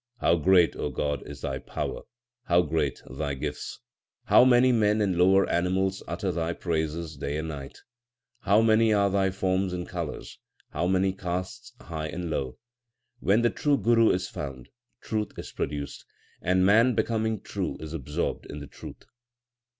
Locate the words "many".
4.43-4.71, 8.63-8.93, 10.87-11.13